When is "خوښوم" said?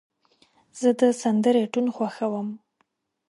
1.95-2.47